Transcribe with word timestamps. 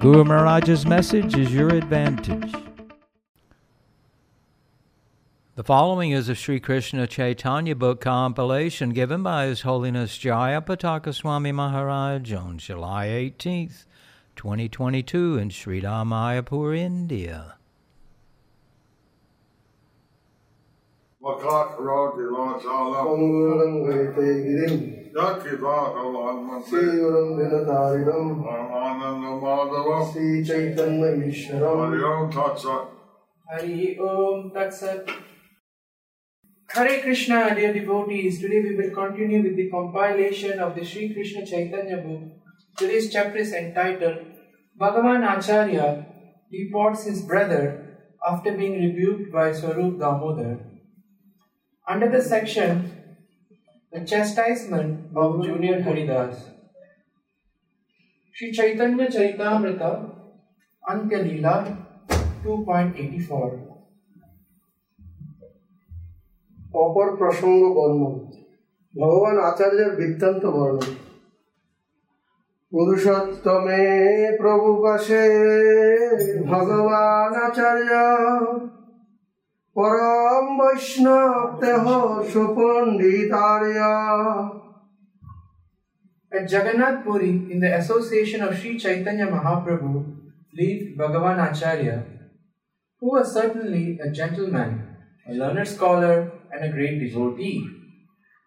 Guru 0.00 0.22
Maharaj's 0.22 0.86
message 0.86 1.36
is 1.36 1.52
your 1.52 1.70
advantage. 1.70 2.54
The 5.56 5.64
following 5.64 6.12
is 6.12 6.28
a 6.28 6.36
Sri 6.36 6.60
Krishna 6.60 7.08
Chaitanya 7.08 7.74
book 7.74 8.00
compilation 8.00 8.90
given 8.90 9.24
by 9.24 9.46
His 9.46 9.62
Holiness 9.62 10.16
Jaya 10.16 10.60
Pataka 10.60 11.12
Swami 11.12 11.50
Maharaj 11.50 12.32
on 12.32 12.58
July 12.58 13.08
18th, 13.08 13.86
2022 14.36 15.36
in 15.36 15.50
Sri 15.50 15.80
Mayapur, 15.80 16.78
India. 16.78 17.56
Makakaroti 21.20 22.30
Vachala 22.30 23.02
Mangalam 23.02 23.82
Gaite 23.84 24.26
Girim 24.46 25.12
Yaki 25.12 25.58
Bhagavan 25.58 26.62
Srivaram 26.62 27.34
Vinataridam 27.36 28.77
Ananda 28.98 29.28
Madhava 29.28 30.12
Sri 30.12 30.44
Chaitanya 30.44 31.10
Ishwaram 31.30 31.78
Hariom 31.82 32.32
Tatsa 32.32 32.88
Hari 33.48 33.96
Om 33.96 34.50
Sat. 34.70 35.08
Hare 36.70 37.00
Krishna, 37.02 37.54
dear 37.54 37.72
devotees. 37.72 38.40
Today 38.40 38.60
we 38.60 38.74
will 38.74 38.90
continue 38.90 39.42
with 39.42 39.56
the 39.56 39.70
compilation 39.70 40.58
of 40.58 40.74
the 40.74 40.84
Sri 40.84 41.14
Krishna 41.14 41.46
Chaitanya 41.46 41.98
book. 41.98 42.22
Today's 42.76 43.12
chapter 43.12 43.38
is 43.38 43.52
entitled 43.52 44.18
Bhagavan 44.80 45.22
Acharya 45.36 46.06
reports 46.50 47.04
his 47.04 47.22
brother 47.22 47.98
after 48.28 48.56
being 48.56 48.80
rebuked 48.82 49.32
by 49.32 49.52
Swarup 49.52 50.00
Damodar. 50.00 50.58
Under 51.86 52.10
the 52.10 52.20
section 52.20 52.92
The 53.92 54.04
Chastisement 54.04 55.16
of 55.16 55.44
Junior 55.44 55.82
Haridas. 55.82 56.57
Sri 58.38 58.52
Chaitanya 58.52 59.06
Charitamrita 59.10 59.90
Antya 60.84 61.18
Leela 61.26 61.54
2.84 62.44 63.50
অপর 66.84 67.08
প্রসঙ্গ 67.18 67.62
বর্ণন 67.76 68.14
ভগবান 68.94 69.36
আচার্যের 69.48 69.90
বৃত্তান্ত 69.98 70.42
বর্ণন 70.56 70.90
পুরুষোত্তমে 72.72 73.84
প্রভু 74.40 74.70
পাশে 74.84 75.24
ভগবান 76.52 77.32
আচার্য। 77.46 77.90
পরম 79.76 80.44
বৈষ্ণব 80.58 81.46
দেহ 81.62 81.84
সুপণ্ডিতার্য। 82.32 83.78
At 86.38 86.48
Jagannath 86.52 87.02
Puri, 87.04 87.30
in 87.50 87.58
the 87.58 87.76
association 87.76 88.42
of 88.42 88.56
Sri 88.56 88.78
Chaitanya 88.78 89.26
Mahaprabhu, 89.26 89.92
lived 90.54 90.96
Bhagavan 90.96 91.38
Acharya, 91.50 92.04
who 93.00 93.10
was 93.14 93.32
certainly 93.34 93.98
a 93.98 94.10
gentleman, 94.12 94.96
a 95.28 95.32
learned 95.32 95.66
scholar, 95.66 96.30
and 96.52 96.64
a 96.64 96.72
great 96.72 97.00
devotee. 97.00 97.66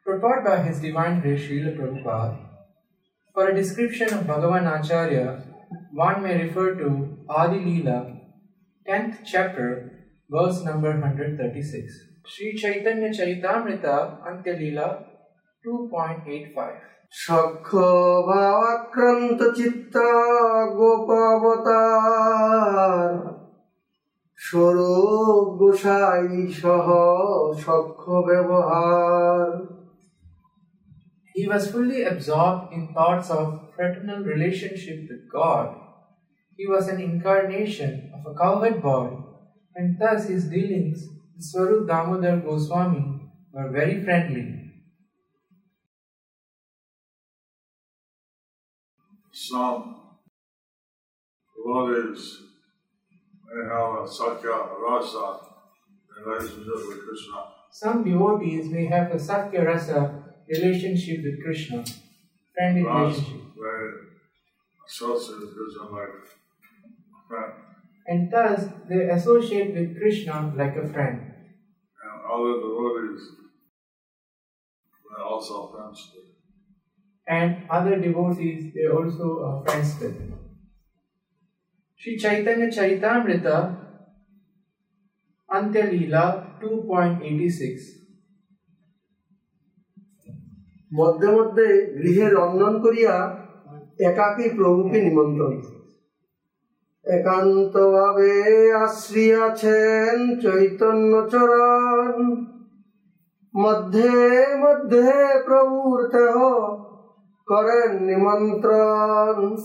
Purport 0.06 0.46
by 0.46 0.62
His 0.64 0.80
Divine 0.80 1.20
Grace 1.20 1.42
Srila 1.42 1.76
Prabhupada. 1.78 2.38
For 3.34 3.50
a 3.50 3.56
description 3.56 4.14
of 4.14 4.24
Bhagavan 4.24 4.70
Acharya, 4.74 5.44
one 5.92 6.24
may 6.24 6.44
refer 6.44 6.76
to 6.76 7.18
Adi 7.28 7.60
Leela, 7.66 8.22
10th 8.88 9.18
chapter, 9.26 9.68
verse 10.30 10.64
number 10.64 10.92
136. 10.92 12.00
Sri 12.26 12.56
Chaitanya 12.56 13.10
Charitamrita 13.10 14.24
Antya 14.30 14.56
Leela 14.62 15.04
2.85. 15.68 16.91
সক্ষ 17.25 17.69
ভাবাক্রান্ত 18.29 19.41
চিত্ত 19.59 19.95
গোপাবতার 20.79 22.27
স্বরূপ 24.39 25.47
গোসাই 25.61 26.31
সহ 26.61 26.87
সক্ষ 27.65 28.03
ব্যবহার 28.29 29.49
He 31.37 31.45
was 31.53 31.71
fully 31.73 32.01
absorbed 32.13 32.73
in 32.73 32.83
thoughts 32.97 33.29
of 33.39 33.47
fraternal 33.75 34.21
relationship 34.33 34.99
with 35.11 35.23
God. 35.39 35.69
He 36.59 36.67
was 36.67 36.85
an 36.89 36.99
incarnation 37.09 37.93
of 38.15 38.21
a 38.25 38.35
cowherd 38.41 38.79
boy, 38.81 39.09
and 39.77 39.87
thus 40.01 40.21
his 40.29 40.45
dealings 40.55 40.99
with 41.35 41.45
Swarup 41.49 41.83
Damodar 41.87 42.37
Goswami 42.47 43.05
were 43.53 43.71
very 43.71 44.03
friendly. 44.03 44.60
Some 49.52 49.96
devotees 51.58 52.38
may 53.48 53.64
have 53.68 53.96
a 54.00 54.08
Sakhya 54.08 54.80
Rasa 54.80 55.40
relationship 56.26 56.88
with 56.88 57.06
Krishna. 57.06 57.40
Some 57.70 58.06
devotees 58.06 58.70
may 58.70 58.86
have 58.86 59.12
a 59.12 59.16
Sakhya 59.16 59.66
Rasa 59.66 60.24
relationship 60.48 61.26
with 61.26 61.44
Krishna, 61.44 61.84
friendly 62.56 62.84
Rasa 62.84 63.20
relationship, 63.20 63.42
associate 64.88 65.40
with 65.42 65.54
Krishna 65.58 65.84
like 65.98 66.16
friend. 67.28 67.54
and 68.08 68.32
thus 68.32 68.70
they 68.88 69.10
associate 69.10 69.76
with 69.76 69.98
Krishna 69.98 70.54
like 70.56 70.78
a 70.78 70.88
friend. 70.88 71.20
And 72.04 72.18
other 72.34 72.54
devotees 72.64 73.24
may 75.10 75.22
also 75.22 75.74
friends 75.74 76.10
with. 76.16 76.31
And 77.28 77.64
other 77.70 78.00
devotees 78.00 78.74
they 78.74 78.88
also 78.88 79.44
are 79.44 79.64
friends 79.64 80.00
with. 80.00 80.34
Sri 82.00 82.18
Chaitanya 82.18 82.68
Charitamrita 82.68 83.78
Antya 85.50 85.84
Leela 85.86 86.26
2.86 86.62 88.02
মধ্যে 90.92 91.30
মধ্যে 91.38 91.68
গৃহে 92.00 92.28
রন্ধন 92.30 92.74
করিয়া 92.86 93.16
একাকী 94.08 94.46
প্রভুকে 94.58 95.00
নিমন্ত্রণ 95.08 95.54
একান্ত 97.06 97.76
ভাবে 97.96 98.34
আশ্রিয়াছেন 98.86 100.18
চৈতন্য 100.44 101.14
চরণ 101.32 102.16
মধ্যে 103.54 104.12
মধ্যে 104.64 105.08
প্রভুর 105.48 106.00
দেহ 106.14 106.38
करें 107.50 108.00
निमंत्रण 108.08 109.56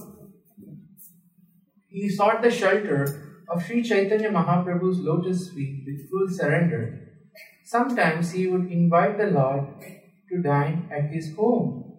He 1.97 2.09
sought 2.11 2.43
the 2.43 2.51
shelter 2.51 3.05
of 3.49 3.63
Sri 3.65 3.83
Chaitanya 3.83 4.31
Mahaprabhu's 4.31 4.99
lotus 5.01 5.49
feet 5.51 5.85
with 5.87 6.11
full 6.11 6.29
surrender. 6.29 6.81
Sometimes 7.65 8.33
he 8.33 8.47
would 8.49 8.71
invite 8.71 9.17
the 9.17 9.29
Lord 9.29 9.65
to 10.29 10.43
dine 10.43 10.89
at 10.91 11.11
his 11.11 11.35
home. 11.35 11.95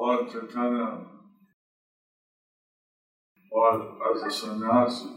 Lord 0.00 0.30
Chaitanya 0.32 1.00
was 3.52 3.82
as 4.08 4.22
a 4.22 4.30
sannyasi, 4.38 5.10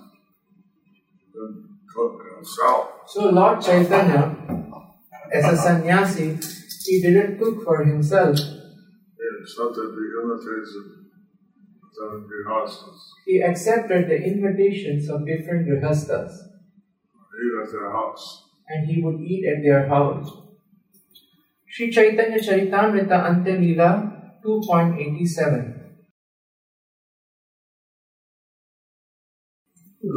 cook 1.95 2.21
himself. 2.35 2.89
So 3.07 3.29
Lord 3.29 3.61
Chaitanya, 3.61 4.35
as 5.31 5.45
a 5.45 5.57
sannyasi, 5.57 6.37
he 6.85 7.01
didn't 7.01 7.39
cook 7.39 7.63
for 7.63 7.85
himself. 7.85 8.37
It's 9.43 9.59
not 9.59 9.75
that. 9.75 9.91
He 13.25 13.41
accepted 13.41 14.07
the 14.07 14.15
invitations 14.15 15.09
of 15.09 15.25
different 15.25 15.67
grihastas. 15.67 16.31
Eat 16.31 17.53
at 17.61 17.71
their 17.71 17.91
house. 17.91 18.45
And 18.69 18.89
he 18.89 19.01
would 19.01 19.19
eat 19.19 19.45
at 19.45 19.61
their 19.63 19.87
house. 19.89 20.31
Sri 21.67 21.91
Chaitanya 21.91 22.39
Charitamrita 22.39 23.17
Antya 23.29 23.59
Leela 23.59 23.91
2.87 24.45 25.83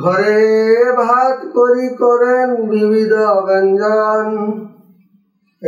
ঘরে 0.03 0.39
ভাত 1.01 1.39
করি 1.57 1.87
করেন 2.03 2.49
বিবিধ 2.71 3.13
ব্যঞ্জন 3.47 4.29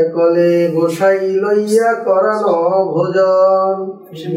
একলে 0.02 0.50
গোসাই 0.76 1.20
লইয়া 1.44 1.90
করানো 2.06 2.56
ভোজন 2.94 4.36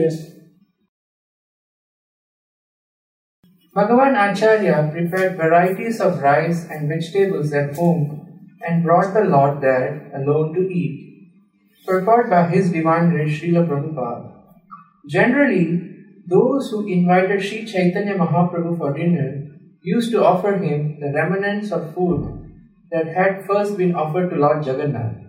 Bhagavan 3.77 4.15
Acharya 4.25 4.77
prepared 4.95 5.33
varieties 5.37 5.97
of 6.07 6.13
rice 6.23 6.61
and 6.73 6.89
vegetables 6.93 7.53
at 7.61 7.69
home 7.79 8.03
and 8.67 8.83
brought 8.87 9.13
the 9.13 9.25
Lord 9.35 9.61
there 9.61 10.11
alone 10.19 10.49
to 10.55 10.63
eat. 10.83 10.97
Purport 11.87 12.31
by 12.31 12.43
His 12.55 12.71
Divine 12.77 13.11
Grace 13.11 13.35
Srila 13.39 13.63
Prabhupada. 13.69 14.33
Generally, 15.17 15.67
those 16.27 16.71
who 16.71 16.81
invited 16.87 17.45
Sri 17.45 17.67
Chaitanya 17.73 18.15
Mahaprabhu 18.23 18.73
for 18.79 18.95
dinner 18.95 19.31
used 19.83 20.11
to 20.11 20.25
offer 20.25 20.53
him 20.57 20.99
the 20.99 21.13
remnants 21.13 21.71
of 21.71 21.95
food 21.95 22.21
that 22.91 23.07
had 23.19 23.45
first 23.47 23.77
been 23.77 23.95
offered 23.95 24.31
to 24.31 24.37
Lord 24.37 24.67
Jagannath. 24.67 25.20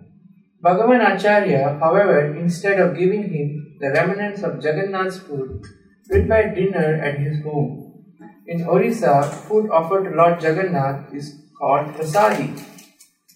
Bhagavan 0.63 1.15
Acharya, 1.15 1.77
however, 1.79 2.35
instead 2.35 2.79
of 2.79 2.97
giving 2.97 3.23
him 3.29 3.75
the 3.79 3.91
remnants 3.91 4.43
of 4.43 4.63
Jagannath's 4.63 5.19
food, 5.19 5.61
prepared 6.07 6.55
dinner 6.55 7.01
at 7.03 7.19
his 7.19 7.43
home. 7.43 8.05
In 8.47 8.65
Orissa, 8.65 9.23
food 9.23 9.69
offered 9.69 10.05
to 10.05 10.11
Lord 10.11 10.41
Jagannath 10.41 11.13
is 11.13 11.33
called 11.57 11.93
prasadi, 11.95 12.53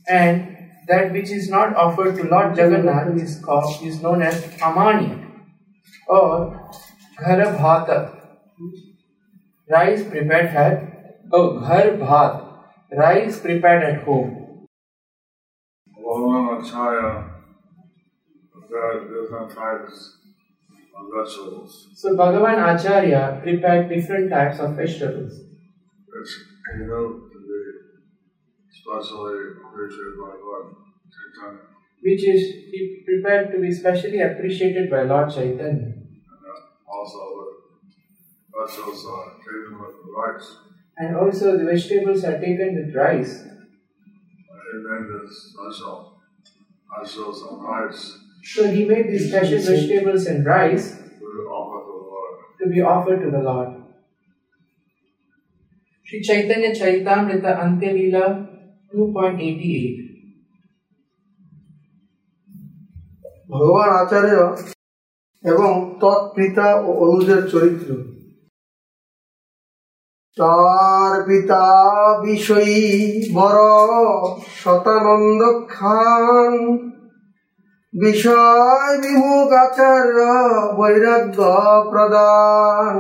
and 0.07 0.55
that 0.87 1.11
which 1.11 1.29
is 1.29 1.49
not 1.49 1.75
offered 1.75 2.15
to 2.15 2.23
Lord 2.23 2.57
Jagannath 2.57 3.21
is 3.21 3.39
called 3.43 3.83
is 3.83 4.01
known 4.01 4.21
as 4.21 4.43
amani 4.61 5.11
or 6.07 6.71
gharabhata. 7.19 7.99
Rice 9.69 10.03
prepared 10.03 10.55
at 10.65 11.21
oh 11.33 11.59
ghar 11.59 12.61
rice 12.91 13.39
prepared 13.39 13.83
at 13.83 14.03
home. 14.03 14.36
Prepared 18.53 19.09
different 19.13 19.51
types 19.55 20.17
of 20.97 21.05
vegetables, 21.13 21.89
So 21.95 22.15
Bhagavan 22.15 22.57
Acharya 22.75 23.39
prepared 23.43 23.89
different 23.89 24.29
types 24.29 24.59
of 24.59 24.75
vegetables, 24.75 25.33
knew 26.79 27.29
to 27.31 27.37
be 27.47 27.59
specially 28.69 29.53
appreciated 29.61 30.15
by 30.19 30.33
Lord 30.41 30.75
Chaitanya. 31.13 31.61
which 32.01 32.23
is 32.27 32.41
he 32.71 33.03
prepared 33.05 33.51
to 33.51 33.59
be 33.59 33.71
specially 33.71 34.21
appreciated 34.21 34.89
by 34.89 35.03
Lord 35.03 35.29
Chaitanya. 35.29 35.93
And 35.93 36.05
also 36.87 37.21
the 38.51 38.55
vegetables 38.65 39.05
are 39.05 39.29
taken 39.37 39.79
with 39.79 39.95
rice. 40.17 40.49
And 40.97 41.15
also 41.15 41.57
the 41.57 41.65
vegetables 41.65 42.23
are 42.23 42.39
taken 42.39 42.75
with 42.75 42.95
rice. 42.95 43.43
He 43.43 44.77
made 44.83 45.07
this 45.13 45.53
special 45.53 46.16
vegetables 46.92 47.42
and 47.42 47.62
rice 47.64 48.02
So 48.44 48.60
he 48.66 48.84
made 48.84 49.06
these 49.08 49.28
special 49.28 49.60
vegetables 49.60 50.26
and 50.26 50.44
rice 50.44 50.86
to 51.20 51.28
offer 51.58 51.78
to 51.80 51.92
the 51.94 52.06
Lord. 52.12 52.32
to 52.60 52.64
be 52.68 52.80
offered 52.82 53.20
to 53.24 53.30
the 53.30 53.38
Lord. 53.40 53.70
Sri 56.06 56.20
Chaitanya 56.20 56.70
Chaitamrita 56.72 57.52
Antya 57.64 57.90
Leela 57.96 58.24
2.88 58.92 60.12
ভগবান 63.50 63.90
আচার্য 64.02 64.32
এবং 65.44 65.70
তৎপিতা 66.02 66.66
ও 66.86 66.88
অনুজের 67.04 67.42
চরিত্র 67.52 67.88
তার 67.90 68.15
পিতা 71.26 71.64
বিষয়ী 72.26 72.80
বড় 73.38 73.64
শতানন্দ 74.60 75.42
খান 75.74 76.52
বিষয় 77.94 78.92
বিমুখ 79.02 79.50
আচার্য 79.64 80.18
বৈরাগ্য 80.78 81.40
প্রদান 81.90 82.96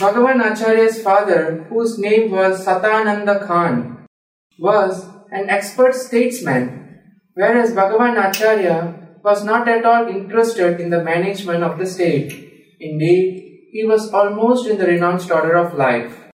Bhagavan 0.00 0.38
Acharya's 0.48 0.96
father, 1.02 1.42
whose 1.68 1.92
name 1.98 2.24
was 2.30 2.64
Satananda 2.64 3.36
Khan, 3.46 3.74
was 4.58 4.92
an 5.32 5.44
expert 5.50 5.94
statesman, 6.06 6.64
whereas 7.34 7.72
Bhagavan 7.72 8.14
Acharya 8.26 8.76
was 9.24 9.38
not 9.44 9.68
at 9.68 9.84
all 9.84 10.06
interested 10.06 10.72
in 10.82 10.90
the 10.90 11.02
management 11.02 11.62
of 11.64 11.78
the 11.80 11.86
state. 11.86 12.30
Indeed, 12.78 13.41
he 13.73 13.83
was 13.83 14.13
almost 14.13 14.67
in 14.67 14.77
the 14.77 14.85
renounced 14.85 15.31
order 15.31 15.55
of 15.57 15.73
life. 15.73 16.29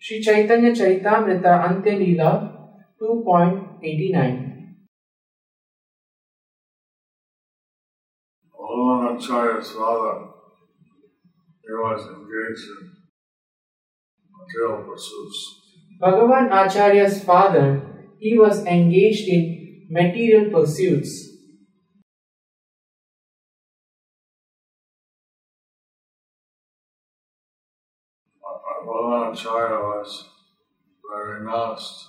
Sri 0.00 0.20
Chaitanya 0.20 0.72
Charitamrita 0.72 1.52
Antya 1.68 1.94
Leela 2.02 2.32
2.89 3.00 4.48
Bhagavan 8.58 9.16
Acharya's 9.16 9.70
father, 9.70 10.26
he 11.62 11.70
was 11.70 12.02
engaged 12.10 12.66
in 12.74 12.90
material 14.34 14.82
pursuits. 14.82 15.38
Bhagavan 16.02 16.50
Acharya's 16.50 17.22
father, 17.22 17.66
he 18.18 18.36
was 18.36 18.64
engaged 18.66 19.28
in 19.28 19.86
material 19.90 20.50
pursuits. 20.50 21.27
Bhagavan 29.27 29.33
Acharya 29.33 29.79
was 29.79 30.29
very 31.03 31.39
renounced, 31.39 32.07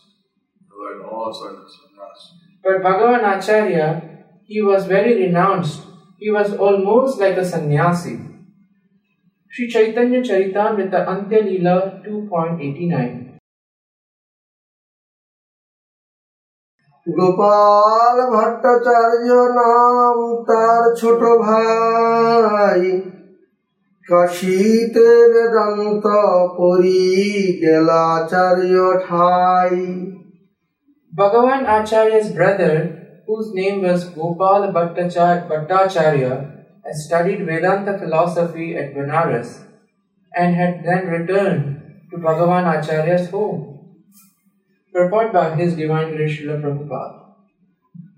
like 0.71 1.13
almost 1.13 1.43
like 1.43 1.59
a 1.59 1.67
sannyasi. 1.75 2.35
But 2.63 2.83
Bhagavan 2.83 3.39
Acharya, 3.39 4.19
he 4.45 4.63
was 4.63 4.87
very 4.87 5.27
renounced. 5.27 5.83
He 6.19 6.31
was 6.31 6.55
almost 6.55 7.19
like 7.19 7.37
a 7.37 7.45
sannyasi. 7.45 8.21
Sri 9.49 9.69
Chaitanya 9.69 10.21
Charitamrita 10.21 11.07
Antya 11.07 11.43
Leela 11.43 12.03
2.89 12.05 13.21
Gopal 17.07 18.17
Bhattacharya 18.35 19.29
নাম 19.59 20.17
তার 20.49 20.83
ছোট 21.01 21.21
ভাই 21.47 22.83
কাশীতে 24.09 25.09
বেদান্ত 25.35 26.07
পরি 26.57 27.59
গেলাচার্য 27.61 28.93
ঠাই 29.09 30.05
Bhagavan 31.17 31.63
Acharya's 31.65 32.33
brother, 32.33 32.75
whose 33.29 33.55
name 33.55 33.83
was 33.83 34.01
Gopal 34.17 34.73
Bhattachar- 34.73 35.47
Bhattacharya, 35.49 36.33
had 36.83 36.95
studied 37.09 37.45
Vedanta 37.45 37.97
philosophy 37.99 38.75
at 38.75 38.95
Benares 38.95 39.47
and 40.33 40.55
had 40.55 40.85
then 40.85 41.09
returned 41.09 41.63
to 42.11 42.17
Bhagavan 42.17 42.65
Acharya's 42.65 43.31
home. 43.31 43.79
Purport 44.93 45.33
by 45.33 45.55
His 45.55 45.77
Divine 45.77 46.17
Grace 46.17 46.41
Srila 46.41 46.61
Prabhupada. 46.61 47.21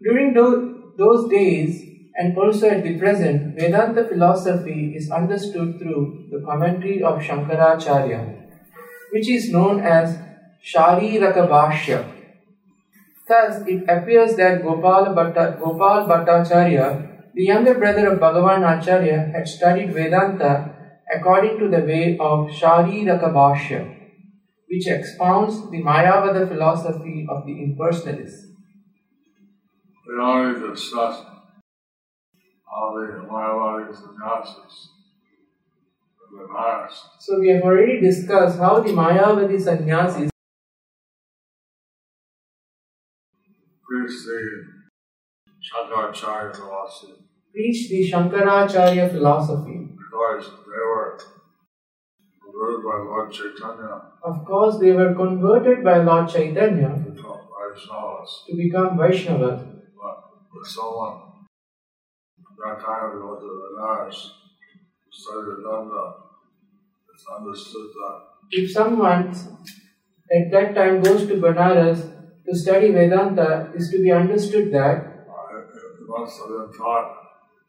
During 0.00 0.34
tho- 0.34 0.74
those 0.98 1.28
days, 1.28 1.79
and 2.15 2.37
also 2.37 2.69
at 2.69 2.83
the 2.83 2.97
present, 2.99 3.55
Vedanta 3.55 4.07
philosophy 4.07 4.93
is 4.95 5.09
understood 5.11 5.79
through 5.79 6.27
the 6.31 6.41
commentary 6.45 7.01
of 7.01 7.19
Shankaracharya, 7.19 8.49
which 9.11 9.29
is 9.29 9.51
known 9.51 9.79
as 9.79 10.17
Shariraka 10.63 11.47
Bhashya. 11.47 12.05
Thus, 13.27 13.63
it 13.65 13.83
appears 13.87 14.35
that 14.35 14.61
Gopal, 14.61 15.13
Bhatta, 15.15 15.57
Gopal 15.57 16.07
Bhattacharya, 16.07 17.33
the 17.33 17.43
younger 17.43 17.75
brother 17.75 18.11
of 18.11 18.19
Bhagavan 18.19 18.61
Acharya, 18.79 19.31
had 19.33 19.47
studied 19.47 19.93
Vedanta 19.93 20.75
according 21.13 21.59
to 21.59 21.69
the 21.69 21.79
way 21.85 22.17
of 22.19 22.49
Shariraka 22.49 23.31
Bhashya, 23.31 23.97
which 24.69 24.87
expounds 24.87 25.69
the 25.71 25.81
Mayavada 25.81 26.47
philosophy 26.47 27.25
of 27.29 27.45
the 27.45 27.53
impersonalists. 27.53 28.47
Discussed 30.73 31.23
how 31.23 31.30
the 31.30 31.30
So, 37.19 37.39
we 37.39 37.49
have 37.49 37.63
already 37.63 37.99
discussed 37.99 38.59
how 38.59 38.79
the 38.79 38.89
Mayavadi 38.91 39.59
sannyasis 39.61 40.29
preach 43.87 44.13
the 44.25 44.39
Shankaracharya 45.67 46.55
philosophy 46.55 47.13
preached 47.53 47.89
the 47.89 48.09
Shankaracharya 48.11 49.11
philosophy. 49.11 49.89
because 49.97 50.45
they 50.65 50.81
were 50.91 51.17
converted 52.41 52.83
by 52.85 52.97
Lord 53.09 53.31
Chaitanya 53.31 54.01
Of 54.23 54.45
course, 54.45 54.77
they 54.79 54.91
were 54.93 55.13
converted 55.13 55.83
by 55.83 55.97
Lord 55.97 56.29
Chaitanya 56.29 56.89
to 57.03 57.11
become 57.11 57.41
Vaishnavas. 57.51 58.45
to 58.47 58.55
become 58.55 58.97
Vaishnavas. 58.97 59.59
But 60.01 60.17
with 60.53 60.67
someone 60.67 61.17
that 62.57 62.79
go 62.81 63.35
to 63.39 63.49
Benares, 63.61 64.19
study 65.11 65.41
Vedanta, 65.57 66.13
it's 67.13 67.25
understood 67.37 67.89
that 67.99 68.31
If 68.51 68.71
someone 68.71 69.29
at 70.31 70.51
that 70.51 70.75
time 70.75 71.01
goes 71.01 71.27
to 71.27 71.35
Banaras 71.35 72.01
to 72.45 72.55
study 72.55 72.91
Vedanta, 72.91 73.71
is 73.75 73.89
to 73.91 74.01
be 74.01 74.11
understood 74.11 74.71
that 74.73 74.97
it 74.97 76.07
must 76.07 76.39
have 76.39 76.49
been 76.49 76.77
taught 76.77 77.17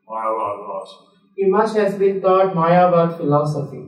Mayavad 0.09 0.57
philosophy. 0.65 1.13
he 1.37 1.45
must 1.47 1.77
have 1.77 1.99
been 1.99 2.21
taught 2.21 2.55
Mayavad 2.55 3.17
philosophy. 3.17 3.85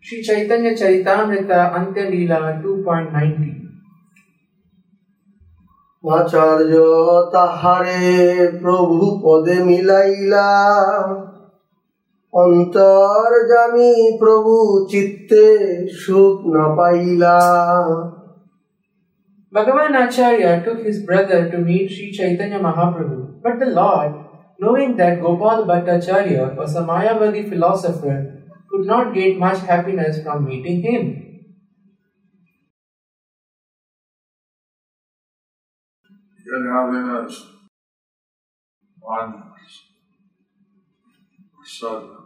Sri 0.00 0.22
Chaitanya 0.22 0.72
Charitamrita 0.74 1.72
Antya 1.74 2.10
Leela 2.12 2.62
2.90 2.62 3.63
আচার্য 6.03 6.73
তাহারে 7.33 8.03
প্রভু 8.61 8.97
পদে 9.23 9.57
মিলাইলা 9.67 10.49
অন্তর 12.33 13.29
জামি 13.51 13.93
প্রভু 14.21 14.53
চিত্তে 14.91 15.45
সুখ 16.01 16.35
না 16.53 16.65
পাইলা 16.77 17.39
Bhagavan 19.53 19.93
Acharya 20.03 20.51
took 20.65 20.79
his 20.87 20.97
brother 21.07 21.39
to 21.51 21.57
meet 21.57 21.85
Sri 21.93 22.07
Chaitanya 22.17 22.59
Mahaprabhu, 22.59 23.41
but 23.43 23.55
the 23.61 23.69
Lord, 23.81 24.11
knowing 24.59 24.91
that 24.99 25.21
Gopal 25.23 25.59
Bhattacharya 25.69 26.55
was 26.55 26.75
a 26.75 26.83
Mayavadi 26.89 27.41
philosopher, 27.51 28.17
could 28.69 28.85
not 28.85 29.05
get 29.11 29.39
much 29.39 29.59
happiness 29.61 30.21
from 30.23 30.45
meeting 30.45 30.77
him. 30.83 31.03
Get 36.44 36.62
happiness. 36.72 37.46
One 39.00 39.42
sadhana. 41.64 42.18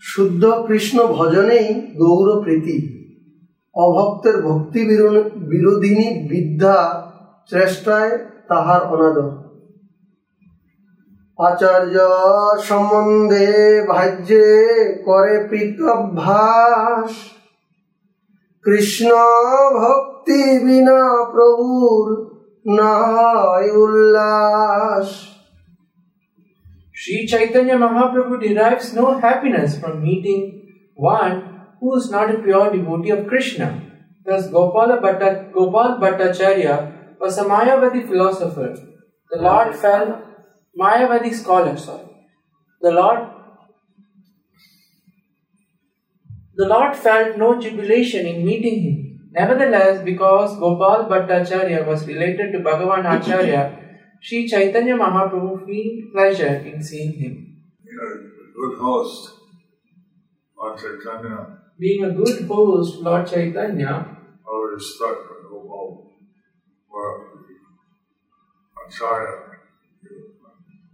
শুদ্ধ 0.00 0.64
কৃষ্ণ 0.66 1.06
ভজনেই 1.06 1.94
গৌর 1.96 2.42
প্রীতি। 2.42 2.96
অভক্তের 3.74 4.42
ভক্তি 4.42 4.84
বিরো- 4.84 5.30
বিরোধিনী 5.36 6.28
বিদ্যা 6.28 7.06
চেষ্টায় 7.50 8.18
তাহার 8.48 8.82
অনাদর। 8.82 9.46
আচার্য 11.38 11.98
সম্বন্ধে 12.62 13.46
ভাজ্যে 13.88 14.66
করে 15.04 15.48
প্রীতভ্যাস 15.48 17.35
কৃষ্ণ 18.65 19.09
ভক্তি 19.81 20.41
বিনা 20.65 21.01
প্রভুর 21.33 22.05
না 22.77 22.93
হয় 23.13 23.69
উল্লাস 23.83 25.09
Sri 27.01 27.17
Chaitanya 27.31 27.75
Mahaprabhu 27.83 28.35
derives 28.45 28.87
no 28.93 29.05
happiness 29.23 29.71
from 29.79 29.93
meeting 30.07 30.41
one 30.93 31.35
who 31.79 31.89
is 31.99 32.11
not 32.15 32.33
a 32.33 32.37
pure 32.43 32.67
devotee 32.73 33.09
of 33.09 33.21
Krishna. 33.31 33.67
Thus, 34.23 34.43
Gopala 34.55 35.01
Bhatta, 35.01 35.29
Gopal 35.51 35.89
Bhattacharya 36.01 36.75
was 37.19 37.39
a 37.39 37.45
Mayavadi 37.45 38.07
philosopher. 38.07 38.69
The 39.31 39.39
Lord 39.41 39.75
felt 39.75 40.09
Mayavadi 40.79 41.33
scholar, 41.33 41.75
sorry. 41.75 42.05
The 42.81 42.91
Lord 42.91 43.19
the 46.56 46.66
Lord 46.66 46.96
felt 46.96 47.36
no 47.36 47.60
jubilation 47.60 48.26
in 48.26 48.44
meeting 48.44 48.82
him. 48.82 49.30
Nevertheless, 49.32 50.02
because 50.02 50.58
Gopal 50.58 51.04
Bhattacharya 51.10 51.86
was 51.86 52.06
related 52.06 52.52
to 52.52 52.60
Bhagavan 52.60 53.04
Acharya, 53.04 53.78
Sri 54.22 54.48
Chaitanya 54.48 54.94
Mahaprabhu 54.96 55.66
felt 55.66 56.10
pleasure 56.12 56.56
in 56.70 56.82
seeing 56.82 57.12
him. 57.12 57.34
Know, 57.84 58.02
a 58.02 58.52
good 58.56 58.78
host, 58.78 59.30
Lord 60.56 60.78
Chaitanya, 60.78 61.58
Being 61.78 62.04
a 62.04 62.10
good 62.12 62.48
host, 62.48 63.02
Lord 63.02 63.26
Chaitanya 63.26 64.16
always 64.48 64.94
stuck 64.94 65.18
with 65.28 65.50
Gopal, 65.50 66.12
or 66.88 67.28
Acharya, 68.88 69.36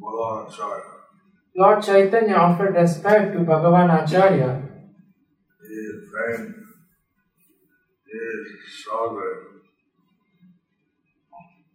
Malan 0.01 0.47
Acharya. 0.49 0.83
Lord 1.57 1.83
Chaitanya 1.83 2.35
offered 2.35 2.75
respect 2.75 3.33
to 3.35 3.41
Bhagavan 3.41 4.03
Acharya. 4.03 4.72
He 6.13 6.19
famed, 6.19 6.55
he 8.05 8.19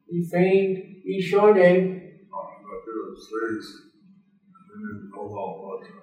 He 0.10 0.24
feigned, 0.29 0.77
he 1.03 1.22
showed 1.22 1.58
it, 1.58 2.08
was 3.17 3.27
pleased, 3.32 3.74
Gopal 5.12 5.79
Acharya. 5.82 6.01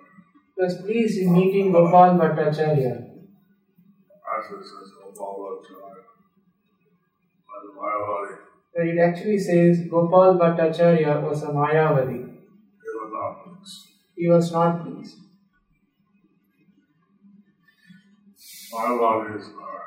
was 0.57 0.83
pleased 0.83 1.19
in 1.19 1.33
meeting 1.33 1.71
Gopal 1.71 2.19
Bhattacharya. 2.19 3.11
Actually 4.37 4.65
says 4.65 4.91
Gopal 5.01 5.61
Acharya, 5.63 6.03
but 7.47 7.65
But 8.75 8.87
it 8.87 8.99
actually 8.99 9.39
says 9.39 9.87
Gopal 9.89 10.39
Bhattacharya 10.41 11.23
was 11.23 11.43
a 11.45 11.47
Mayavadi. 11.47 12.35
he 14.17 14.29
was 14.29 14.53
not 14.53 14.85
pleased. 14.85 15.19
Mayavadis 18.75 19.47
are 19.57 19.87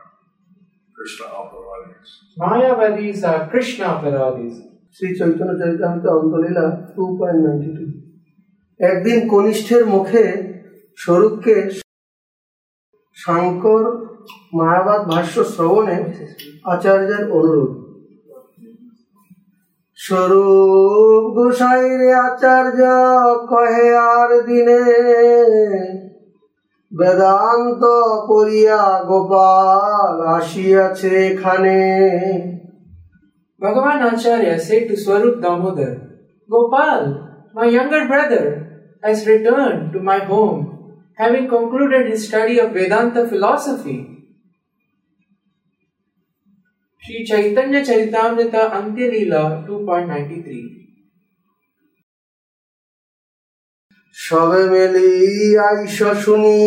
Krishna 0.95 1.25
Aparadis. 1.27 2.09
Mayavadis 2.37 3.23
are 3.23 3.49
Krishna 3.49 3.85
Aparadis. 3.87 4.55
Shri 4.95 5.09
Chaitanya 5.19 5.51
Charitamrita 5.61 6.05
Antyalila 6.17 6.65
two 6.93 7.03
point 7.17 7.41
ninety 7.45 7.69
two 7.77 7.85
একদিন 8.79 9.17
কনিষ্ঠের 9.31 9.83
মুখে 9.93 10.25
স্বরূপকে 10.97 11.55
শাঙ্কর 13.17 13.83
মায়াবাদ 14.57 15.01
ভাষ্য 15.11 15.35
শ্রবণে 15.53 15.97
আচার্যের 16.65 17.23
অনুরোধ 17.37 17.71
স্বরূপ 19.99 21.23
গোসাই 21.35 21.85
রে 21.99 22.09
আচার্য 22.27 22.79
কহে 23.51 23.87
আর 24.11 24.29
দিনে 24.47 24.81
বেদান্ত 26.90 27.82
পড়িয়া 28.28 28.82
গোপাল 29.10 30.14
আসিয়াছে 30.36 31.10
এখানে 31.28 31.78
Bhagavan 33.62 34.02
Acharya 34.02 34.58
said 34.58 34.88
to 34.88 34.96
Swarup 34.96 35.40
Damodar, 35.40 35.94
Gopal, 36.50 37.02
my 37.54 37.66
younger 37.66 38.08
brother, 38.08 38.44
has 39.00 39.24
returned 39.24 39.92
to 39.92 40.00
my 40.00 40.18
home, 40.18 40.60
having 41.14 41.46
concluded 41.48 42.08
his 42.08 42.26
study 42.26 42.58
of 42.58 42.72
Vedanta 42.72 43.22
philosophy. 43.28 43.98
Sri 47.02 47.24
Chaitanya 47.24 47.80
Charitamrita 47.82 48.62
Antya 48.72 49.06
Leela 49.12 49.64
2.93 49.64 50.75
সবে 54.17 54.63
মেলি 54.73 55.11
আইস 55.67 55.97
শুনি 56.23 56.61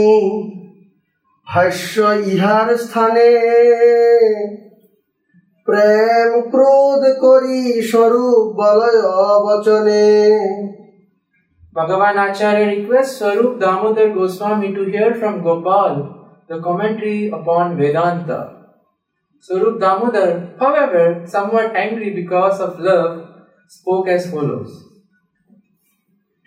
ভাষ্য 1.47 1.95
ইহার 2.33 2.69
স্থানে 2.85 3.31
প্রেম 5.67 6.31
ক্রোধ 6.53 7.03
করি 7.25 7.61
স্বরূপ 7.91 8.45
বলয় 8.61 9.01
বচনে 9.47 10.07
Bhagavan 11.77 12.17
Acharya 12.25 12.67
requests 12.75 13.19
Swarup 13.19 13.53
Damodar 13.63 14.09
Goswami 14.17 14.69
to 14.77 14.83
hear 14.93 15.11
from 15.21 15.35
Gopal 15.47 15.93
the 16.49 16.59
commentary 16.67 17.21
upon 17.39 17.65
Vedanta. 17.81 18.41
Swarup 19.45 19.77
Damodar, 19.85 20.31
however, 20.63 21.07
somewhat 21.35 21.69
angry 21.85 22.11
because 22.21 22.57
of 22.67 22.73
love, 22.81 23.13
spoke 23.69 24.09
as 24.09 24.23
follows. 24.33 24.90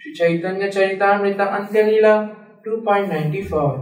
Shri 0.06 0.14
Chaitanya 0.14 0.68
Charitamrita 0.72 1.42
Antya 1.42 1.82
लीला 1.84 2.14
2.94 2.66 3.76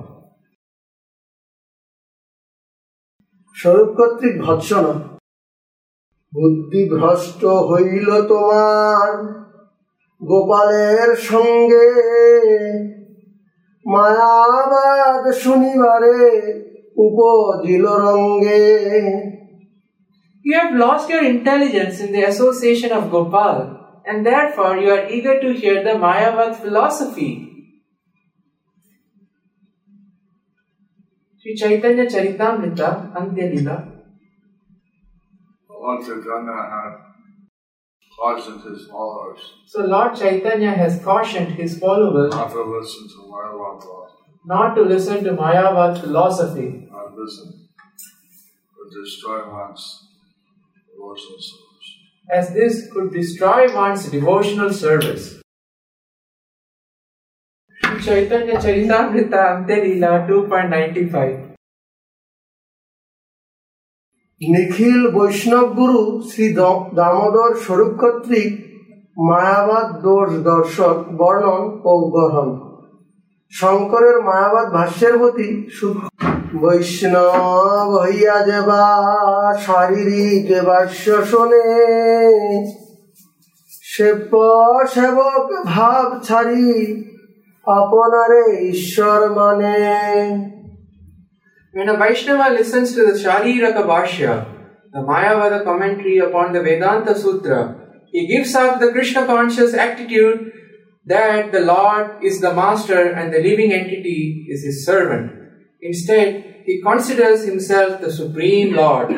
स्वरूप 3.55 3.89
कर्तृक 3.99 4.37
বুদ্ধি 6.33 6.81
ভ্রষ্ট 6.89 7.41
হইল 7.45 8.09
তোমার। 8.27 9.09
গোপালের 10.21 11.09
সঙ্গে 11.29 11.87
মায়াবাদ 13.85 15.23
শনিবারে 15.43 16.19
উপজিল 16.97 17.85
রঙ্গে। 18.05 18.63
You 20.45 20.53
have 20.57 20.69
lost 20.83 21.07
your 21.11 21.23
intelligence 21.23 21.95
in 22.01 22.07
the 22.13 22.21
association 22.25 22.91
of 22.97 23.03
Gopal 23.17 23.57
and 24.05 24.25
therefore 24.25 24.77
you 24.77 24.91
are 24.91 25.09
eager 25.09 25.39
to 25.39 25.53
hear 25.53 25.83
the 25.83 25.91
Mayavad 25.91 26.55
philosophy. 26.55 27.47
Sri 31.41 31.55
Chaitanya 31.55 32.05
Charitamrita 32.05 33.13
Antya 33.13 33.55
Lila 33.55 33.91
Lord 35.81 36.01
Chaitanya 36.05 36.61
had 36.73 36.93
cautioned 38.19 38.61
his 38.61 38.87
followers. 38.87 39.39
So 39.65 39.83
Lord 39.83 40.15
Chaitanya 40.15 40.71
has 40.71 41.03
cautioned 41.03 41.53
his 41.53 41.79
followers 41.79 42.31
not 42.31 42.51
to 42.51 42.63
listen 42.63 43.07
to 43.07 43.19
Mayavada, 43.31 44.07
not 44.45 44.75
to 44.75 44.81
listen 44.83 45.23
to 45.23 45.31
Mayavad 45.31 45.99
philosophy, 45.99 46.87
not 46.91 47.17
listen. 47.17 47.67
To 48.77 49.01
destroy 49.01 49.51
one's 49.51 50.07
devotional. 50.93 51.70
As 52.29 52.53
this 52.53 52.87
could 52.91 53.11
destroy 53.11 53.73
one's 53.75 54.05
devotional 54.07 54.71
service. 54.73 55.41
Chaitanya 58.01 58.55
Charitamrita 58.55 59.39
Antya 59.51 59.77
Lila 59.83 60.11
2.95 60.27 61.51
নিখিল 64.41 65.01
বৈষ্ণব 65.11 65.67
গুরু 65.75 66.01
শ্রী 66.29 66.45
দ- 66.53 66.85
দামোদর 66.95 67.51
স্বরূপ 67.55 67.91
কর্তৃক 67.97 68.51
মায়াবাদ 69.21 69.87
দোষ 70.01 70.29
দর্শক 70.43 70.97
বর্ণন 71.17 71.63
ও 71.83 71.93
গ্রহণ 72.09 72.49
শঙ্করের 73.53 74.17
মায়াবাদ 74.21 74.67
ভাষ্যের 74.73 75.13
প্রতি 75.17 75.47
বৈষ্ণব 76.62 77.90
হইয়া 78.04 78.36
যেবা 78.48 78.84
শারীরিক 79.66 80.48
ভাষ্য 80.68 81.06
শোনে 81.30 81.68
সেব্য 83.92 84.32
সেবক 84.94 85.46
ভাব 85.72 86.06
ছাড়ি 86.28 86.68
আপনারে 87.66 88.42
ঈশ্বর 88.72 89.20
মানে 89.38 89.76
When 91.74 91.90
a 91.90 91.96
Vaishnava 92.02 92.46
listens 92.58 92.88
to 92.96 93.00
the 93.08 93.16
Shariraka 93.22 93.82
Bhashya, 93.90 94.34
the 94.94 95.00
Mayavada 95.08 95.58
commentary 95.62 96.16
upon 96.26 96.46
the 96.54 96.62
Vedanta 96.68 97.14
Sutra, 97.22 97.60
he 98.12 98.20
gives 98.26 98.52
up 98.54 98.72
the 98.82 98.90
Krishna 98.94 99.22
conscious 99.26 99.72
attitude 99.86 100.38
that 101.06 101.52
the 101.52 101.60
Lord 101.60 102.06
is 102.22 102.40
the 102.40 102.52
master 102.52 103.00
and 103.18 103.26
the 103.34 103.40
living 103.48 103.70
entity 103.80 104.46
is 104.48 104.60
his 104.64 104.86
servant. 104.88 105.26
Instead, 105.81 106.63
he 106.65 106.81
considers 106.81 107.45
himself 107.45 108.01
the 108.01 108.11
supreme 108.11 108.73
Lord. 108.75 109.09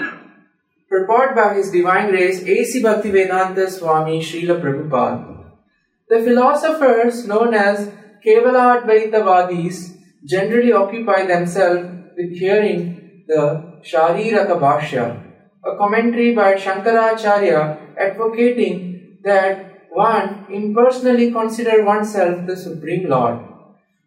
Purport 0.89 1.35
by 1.35 1.55
His 1.55 1.71
Divine 1.71 2.09
Grace 2.09 2.43
A.C. 2.43 2.81
Bhaktivedanta 2.83 3.69
Swami 3.69 4.19
Srila 4.19 4.61
Prabhupada. 4.61 5.51
The 6.07 6.21
philosophers 6.23 7.27
known 7.27 7.53
as 7.53 7.91
Kevala 8.25 8.83
Advaitavadis 8.83 9.97
generally 10.25 10.71
occupy 10.71 11.25
themselves 11.25 11.89
with 12.15 12.37
hearing 12.37 13.23
the 13.27 13.79
Shariraka 13.83 14.59
Bhashya, 14.59 15.21
a 15.65 15.77
commentary 15.77 16.35
by 16.35 16.53
Shankaracharya 16.55 17.97
advocating 17.97 19.17
that 19.23 19.87
one 19.89 20.45
impersonally 20.49 21.31
consider 21.31 21.83
oneself 21.83 22.45
the 22.45 22.55
Supreme 22.55 23.09
Lord. 23.09 23.39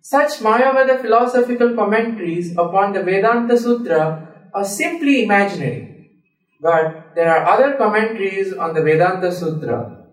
Such 0.09 0.39
Mayavada 0.39 1.03
philosophical 1.03 1.75
commentaries 1.75 2.53
upon 2.53 2.93
the 2.93 3.03
Vedanta 3.03 3.59
Sutra 3.59 4.49
are 4.55 4.65
simply 4.65 5.25
imaginary. 5.25 6.13
But 6.61 7.17
there 7.17 7.29
are 7.29 7.45
other 7.45 7.75
commentaries 7.77 8.53
on 8.53 8.73
the 8.73 8.83
Vedanta 8.83 9.33
Sutra. 9.33 10.07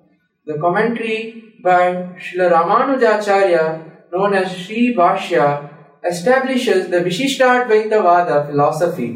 The 0.47 0.57
commentary 0.57 1.59
by 1.63 2.17
Srila 2.17 2.49
Ramanujacharya, 2.53 4.11
known 4.11 4.33
as 4.33 4.57
Sri 4.57 4.95
Bhashya, 4.95 5.69
establishes 6.03 6.87
the 6.87 7.01
Vishishtadvaitavada 7.01 8.47
philosophy. 8.47 9.11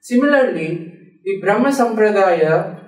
Similarly, 0.00 0.92
the 1.22 1.40
Brahma 1.40 1.68
Sampradaya, 1.68 2.80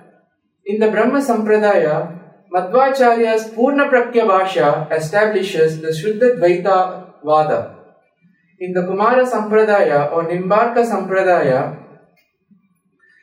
in 0.65 0.77
the 0.77 0.91
Brahma 0.91 1.21
Sampradaya, 1.21 2.19
Madhvacharya's 2.53 3.49
Purna 3.51 3.85
Prajna 3.85 4.27
Bhashya 4.27 4.91
establishes 4.91 5.79
the 5.79 5.87
Shuddha 5.87 6.37
Dvaita 6.37 7.02
In 7.23 8.73
the 8.73 8.81
Kumara 8.81 9.25
Sampradaya 9.25 10.11
or 10.11 10.25
Nimbarka 10.25 10.83
Sampradaya, 10.83 11.79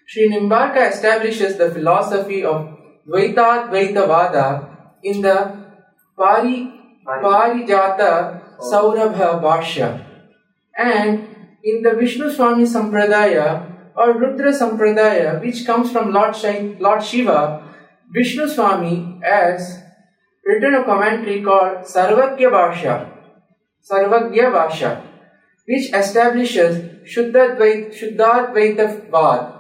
Sri 0.06 0.28
Nimbarka 0.28 0.90
establishes 0.90 1.56
the 1.56 1.70
philosophy 1.70 2.44
of 2.44 2.76
Dvaita 3.06 3.68
Dvaita 3.68 4.06
Vada 4.06 4.68
in 5.02 5.20
the 5.20 5.56
Pari, 6.18 6.72
Parijata 7.06 8.40
Saurabha 8.58 9.40
Bhashya. 9.40 10.04
And 10.76 11.28
in 11.62 11.82
the 11.82 11.94
Vishnu 11.94 12.30
Swami 12.32 12.64
Sampradaya 12.64 13.66
or 13.96 14.18
Rudra 14.18 14.52
Sampradaya, 14.52 15.40
which 15.40 15.66
comes 15.66 15.92
from 15.92 16.12
Lord, 16.12 16.34
Shai, 16.34 16.76
Lord 16.78 17.04
Shiva, 17.04 17.62
Vishnu 18.12 18.48
Swami 18.48 19.20
has 19.22 19.78
written 20.44 20.74
a 20.74 20.84
commentary 20.84 21.42
called 21.42 21.84
Sarvagya 21.84 22.50
Bhashya, 22.50 23.19
Sarvagya 23.88 24.52
Bhashya, 24.52 25.02
which 25.66 25.92
establishes 25.92 26.78
Shuddhadvait, 27.04 27.94
Shuddhadvaita 27.94 29.10
Vad. 29.10 29.54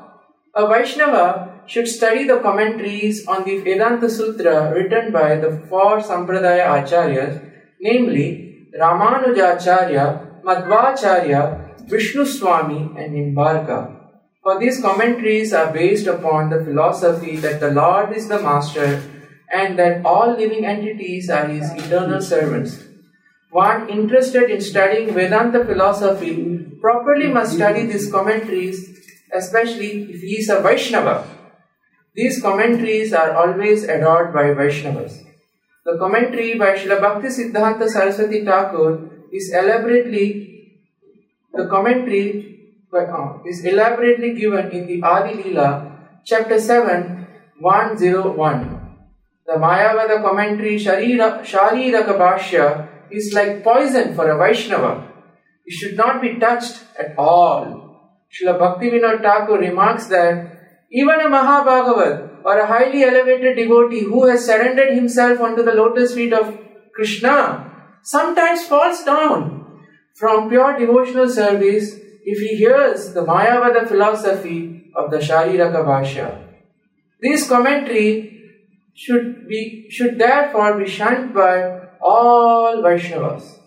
A 0.54 0.66
Vaishnava 0.66 1.62
should 1.66 1.86
study 1.86 2.24
the 2.24 2.40
commentaries 2.40 3.26
on 3.26 3.44
the 3.44 3.58
Vedanta 3.60 4.10
Sutra 4.10 4.72
written 4.74 5.12
by 5.12 5.36
the 5.36 5.62
four 5.68 6.00
Sampradaya 6.00 6.82
Acharyas, 6.82 7.40
namely 7.80 8.66
Ramanujacharya, 8.78 10.42
Madhvacharya, 10.42 11.88
Vishnu 11.88 12.24
Swami, 12.24 12.90
and 12.98 13.14
Nimbarka. 13.14 13.96
For 14.42 14.58
these 14.58 14.80
commentaries 14.80 15.52
are 15.52 15.72
based 15.72 16.06
upon 16.06 16.50
the 16.50 16.64
philosophy 16.64 17.36
that 17.36 17.60
the 17.60 17.70
Lord 17.70 18.16
is 18.16 18.26
the 18.26 18.40
Master 18.40 19.02
and 19.52 19.78
that 19.78 20.04
all 20.04 20.36
living 20.36 20.64
entities 20.64 21.28
are 21.30 21.46
His 21.46 21.70
eternal 21.72 22.20
servants. 22.20 22.89
One 23.50 23.88
interested 23.88 24.48
in 24.50 24.60
studying 24.60 25.12
Vedanta 25.12 25.64
philosophy 25.64 26.66
properly 26.80 27.28
must 27.28 27.54
study 27.54 27.86
these 27.86 28.10
commentaries, 28.10 28.78
especially 29.34 30.12
if 30.12 30.20
he 30.20 30.38
is 30.38 30.48
a 30.48 30.60
Vaishnava. 30.60 31.26
These 32.14 32.40
commentaries 32.42 33.12
are 33.12 33.32
always 33.32 33.84
adored 33.84 34.32
by 34.32 34.54
Vaishnavas. 34.54 35.24
The 35.84 35.98
commentary 35.98 36.58
by 36.58 36.76
Srila 36.76 37.00
Bhakti 37.00 37.28
Siddhanta 37.28 37.88
Saraswati 37.88 38.44
Thakur 38.44 39.10
is 39.32 39.52
elaborately 39.52 40.50
the 41.52 41.66
commentary 41.66 42.50
uh, 42.92 43.38
is 43.44 43.64
elaborately 43.64 44.34
given 44.34 44.70
in 44.70 44.86
the 44.86 45.02
Adi 45.02 45.42
Leela, 45.42 45.92
chapter 46.24 46.60
7, 46.60 47.26
101. 47.58 48.80
The 49.46 49.52
Mayavada 49.54 50.22
commentary 50.22 50.76
Shariraka 50.76 52.18
Bhashya 52.18 52.89
is 53.12 53.32
like 53.32 53.62
poison 53.62 54.14
for 54.14 54.30
a 54.30 54.38
Vaishnava. 54.38 55.08
It 55.66 55.72
should 55.72 55.96
not 55.96 56.20
be 56.20 56.38
touched 56.38 56.82
at 56.98 57.14
all. 57.18 57.90
Srila 58.32 58.58
Bhaktivinoda 58.58 59.22
Thakur 59.22 59.58
remarks 59.58 60.06
that 60.06 60.58
even 60.90 61.20
a 61.20 61.28
Mahabhagavat 61.28 62.44
or 62.44 62.58
a 62.58 62.66
highly 62.66 63.04
elevated 63.04 63.56
devotee 63.56 64.04
who 64.04 64.26
has 64.26 64.46
surrendered 64.46 64.94
himself 64.94 65.40
unto 65.40 65.62
the 65.62 65.72
lotus 65.72 66.14
feet 66.14 66.32
of 66.32 66.58
Krishna 66.94 67.70
sometimes 68.02 68.64
falls 68.66 69.04
down 69.04 69.80
from 70.14 70.48
pure 70.48 70.78
devotional 70.78 71.28
service 71.28 71.94
if 72.24 72.38
he 72.38 72.56
hears 72.56 73.12
the 73.12 73.24
Mayavada 73.24 73.86
philosophy 73.86 74.90
of 74.94 75.10
the 75.10 75.18
Shariraka 75.18 75.84
Bhashya. 75.84 76.46
This 77.20 77.48
commentary 77.48 78.40
should 78.94 79.48
be 79.48 79.86
should 79.90 80.18
therefore 80.18 80.78
be 80.78 80.88
shunned 80.88 81.32
by 81.34 81.89
all 82.02 82.82
Vaishnavas. 82.82 83.58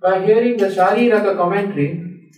By 0.00 0.24
hearing 0.26 0.56
the 0.58 0.66
Shariraka 0.68 1.38
commentary, 1.38 2.30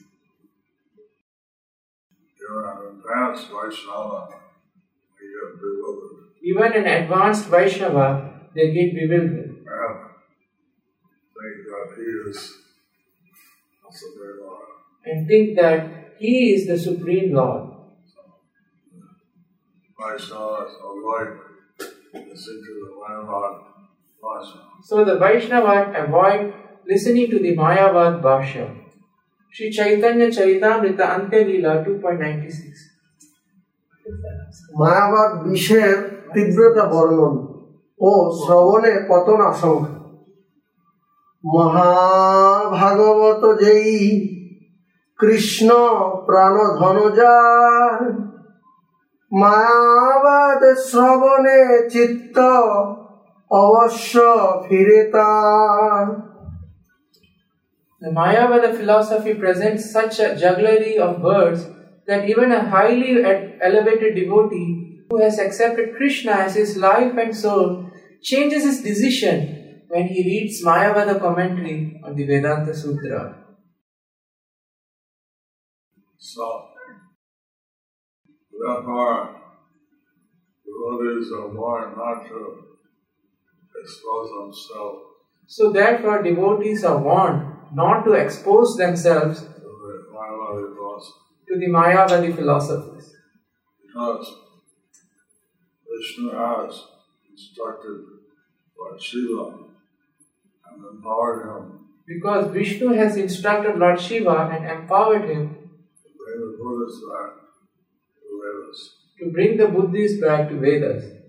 even 6.43 6.73
an 6.73 6.87
advanced 6.87 7.49
Vaishnava, 7.49 8.41
they 8.55 8.73
get 8.73 8.95
bewildered 8.95 9.57
And 9.67 9.99
think 11.35 11.57
that 11.67 11.97
he 11.97 12.31
is 12.31 12.39
the 13.83 13.91
Supreme 13.97 14.41
Lord 14.47 14.66
and 15.07 15.29
think 15.29 15.57
that 15.57 16.15
he 16.19 16.55
is 16.55 16.67
the 16.67 16.79
supreme 16.79 17.33
lord. 17.33 17.73
So 24.83 25.05
the 25.05 25.19
Vaishnava 25.19 25.93
avoid 25.97 26.55
listening 26.87 27.31
to 27.31 27.39
the 27.39 27.57
Mayavad 27.57 28.23
Bhashya. 28.23 28.77
Sri 29.51 29.71
Chaitanya 29.71 30.27
Charitamrita 30.27 31.07
Antya 31.17 31.47
Lila 31.47 31.85
2.96. 31.85 32.51
Mayavad 34.79 35.47
Vishayar 35.47 35.99
Tibrata 36.35 36.91
Varnam 36.91 37.35
O 37.99 38.31
Sravane 38.31 39.07
Patan 39.09 39.41
Asankha 39.51 39.91
Mahabhagavata 41.45 43.51
Krishna 45.20 45.70
প্রাণ 46.28 46.56
ধনজার 46.80 47.98
মায়াবাদ 49.32 50.62
শ্রবণে 50.88 51.62
চিত্ত 51.94 52.38
অবশ্য 53.52 54.14
ফিরে 54.66 55.00
তার 55.14 56.06
The 58.02 58.10
Mayavada 58.10 58.70
philosophy 58.80 59.34
presents 59.36 59.84
such 59.98 60.16
a 60.26 60.36
jugglery 60.36 60.98
of 60.98 61.22
words 61.22 61.62
that 62.08 62.22
even 62.32 62.52
a 62.52 62.62
highly 62.74 63.12
e- 63.32 63.44
elevated 63.62 64.12
devotee 64.16 64.72
who 65.10 65.18
has 65.26 65.38
accepted 65.38 65.86
Krishna 65.98 66.34
as 66.46 66.56
his 66.56 66.72
life 66.78 67.14
and 67.24 67.32
soul 67.36 67.66
changes 68.30 68.64
his 68.64 68.82
decision 68.82 69.38
when 69.92 70.08
he 70.08 70.20
reads 70.24 70.64
Mayavada 70.64 71.16
commentary 71.20 71.78
on 72.06 72.16
the 72.16 72.26
Vedanta 72.26 72.74
Sutra. 72.74 73.22
So, 76.19 76.69
therefore, 78.51 79.37
devotees 80.65 81.33
are 81.33 81.49
warned 81.49 81.97
not 81.97 82.27
to 82.29 82.67
expose 83.81 84.31
themselves. 84.31 85.01
So 85.47 85.71
therefore 85.71 86.23
devotees 86.23 86.85
are 86.85 86.99
warned 86.99 87.53
not 87.73 88.05
to 88.05 88.13
expose 88.13 88.77
themselves 88.77 89.41
to 89.41 89.47
the 89.47 90.07
Mayavadi 90.13 90.75
philosophy. 90.75 91.21
to 91.49 91.59
the 91.59 91.67
Mayavadi 91.67 92.35
philosophies. 92.35 93.15
because 93.87 94.35
Vishnu 95.89 96.31
has 96.31 96.83
instructed 97.31 98.01
Lord 98.79 99.01
Shiva 99.01 99.59
and 100.67 100.85
empowered 100.93 101.47
him. 101.47 101.81
Because 102.07 102.53
Vishnu 102.53 102.89
has 102.93 103.17
instructed 103.17 103.79
Lord 103.79 104.01
Shiva 104.01 104.51
and 104.53 104.65
empowered 104.65 105.31
him 105.31 105.66
the 106.36 106.58
Buddhists 106.60 107.02
back 107.10 107.32
to 108.16 108.24
the 108.24 108.36
Vedas. 108.42 108.80
to 109.20 109.32
bring 109.32 109.58
the 109.58 109.68
Buddhists 109.68 110.20
back 110.20 110.50
to 110.50 110.56
Vedas. 110.56 111.04
And 111.04 111.22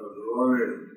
the 0.00 0.08
devotee 0.16 0.90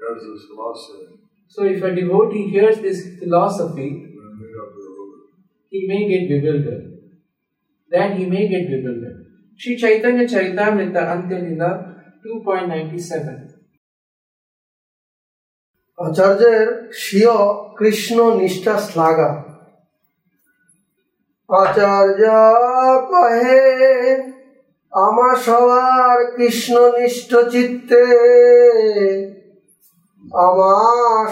has 0.00 0.22
this 0.22 0.42
philosophy 0.48 1.20
So 1.48 1.64
if 1.64 1.82
a 1.82 1.94
devotee 1.94 2.48
hears 2.48 2.78
this 2.80 3.18
philosophy, 3.18 3.88
and 3.88 4.40
made 4.40 4.56
up 4.62 4.70
the 4.74 4.82
Buddha. 4.96 5.18
he 5.70 5.86
may 5.86 6.08
get 6.08 6.28
bewildered. 6.28 6.98
Then 7.88 8.16
he 8.18 8.26
may 8.26 8.48
get 8.48 8.68
bewildered. 8.68 9.26
Sri 9.56 9.76
Chaitanya 9.76 10.26
Charitamrita 10.26 11.02
Antyalila 11.14 11.70
2.97 12.24 13.60
আচার্যের 16.06 16.68
স্বীয় 17.02 17.36
কৃষ্ণ 17.78 18.18
নিষ্ঠা 18.40 18.74
শ্লাঘা 18.86 19.30
আচার্য 21.50 22.22
কহে 23.10 23.62
আমা 24.92 25.30
সবার 25.44 26.18
কৃষ্ণ 26.36 26.74
নিষ্ঠ 26.96 27.30
চিত্তে 27.52 28.04
আমা 30.46 30.74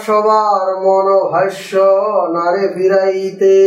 সবার 0.05 0.65
মনোভাষ্য 0.85 1.71
নারে 2.35 2.65
ফিরাইতে 2.75 3.59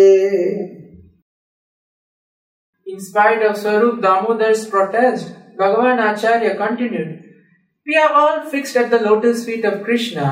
In 2.87 3.01
spite 3.01 3.43
of 3.49 3.55
Swarup 3.63 3.97
Damodar's 4.05 4.63
protest, 4.73 5.25
Bhagavan 5.59 5.99
Acharya 6.09 6.53
continued, 6.57 7.11
We 7.87 7.95
are 7.97 8.13
all 8.13 8.39
fixed 8.53 8.77
at 8.77 8.89
the 8.91 9.01
lotus 9.09 9.39
feet 9.47 9.65
of 9.71 9.83
Krishna 9.87 10.27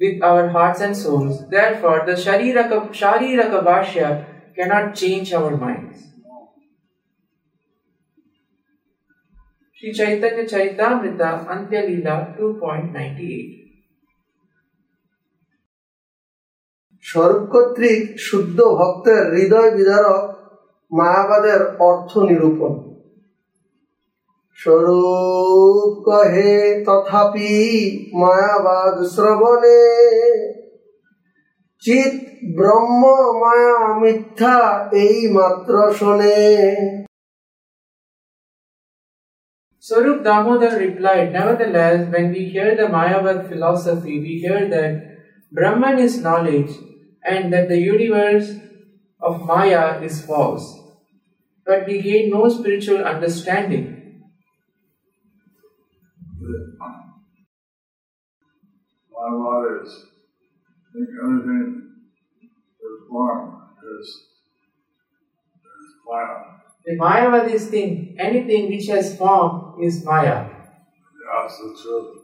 with 0.00 0.16
our 0.22 0.44
hearts 0.48 0.80
and 0.80 0.96
souls. 0.96 1.34
Therefore, 1.50 1.98
the 2.06 2.16
Shariraka, 2.24 2.76
Shariraka 3.00 3.58
Bhashya 3.68 4.08
cannot 4.57 4.95
change 4.95 5.33
our 5.33 5.55
minds. 5.57 5.99
Sri 9.77 9.93
Chaitanya 9.93 10.45
Charitamrita 10.45 11.45
Antya 11.47 11.81
Leela 11.83 12.15
2.98 12.35 13.65
স্বরূপ 17.05 17.43
কর্তৃক 17.53 18.01
শুদ্ধ 18.27 18.59
ভক্তের 18.79 19.23
হৃদয় 19.33 19.71
বিদারক 19.77 20.25
মায়াবাদের 20.91 21.61
অর্থ 21.89 22.11
নিরূপণ 22.29 22.73
স্বরূপ 24.59 25.91
কহে 26.07 26.55
তথাপি 26.85 27.53
মায়াবাদ 28.21 28.95
শ্রবণে 29.13 29.81
চিত 31.84 32.14
ব্রহ্ম 32.56 33.02
মায়া 33.42 33.76
মিথ্যা 34.00 34.56
এই 35.02 35.18
মাত্র 35.36 35.72
শোনে 35.98 36.38
Swarup 39.82 40.18
Damodar 40.22 40.74
replied, 40.86 41.32
Nevertheless, 41.32 42.00
when 42.12 42.26
we 42.34 42.42
hear 42.54 42.76
the 42.76 42.88
Mayavad 42.96 43.48
philosophy, 43.50 44.14
we 44.20 44.32
hear 44.44 44.68
that 44.68 44.92
Brahman 45.52 45.98
is 45.98 46.22
knowledge 46.24 46.72
and 47.24 47.52
that 47.52 47.68
the 47.68 47.78
universe 47.78 48.48
of 49.20 49.44
Maya 49.44 50.00
is 50.00 50.24
false. 50.24 50.66
But 51.66 51.86
we 51.86 52.02
gain 52.02 52.30
no 52.30 52.48
spiritual 52.48 53.04
understanding. 53.04 53.84
My 59.12 59.28
mother 59.30 59.84
think 60.95 61.09
anything 61.23 61.91
is 62.79 63.09
form 63.09 63.61
is 63.99 64.07
is 65.79 65.89
Maya. 66.07 66.35
The 66.85 66.97
Mayavadis 66.97 67.69
think 67.69 68.15
anything 68.19 68.69
which 68.69 68.87
has 68.87 69.17
form 69.17 69.75
is 69.81 70.03
Maya, 70.05 70.47
The 70.47 71.25
absolute 71.43 71.77
truth 71.81 72.17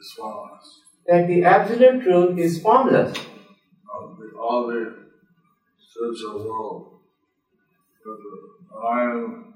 is 0.00 0.12
formless. 0.16 0.80
that 1.06 1.26
the 1.26 1.44
absolute 1.44 2.02
truth 2.02 2.38
is 2.38 2.60
formless. 2.62 3.10
Of 3.18 4.18
the, 4.18 4.36
all 4.38 4.66
the 4.68 4.94
spiritual 5.78 6.44
world, 6.46 7.00
the 8.04 8.12
Narayan, 8.72 9.54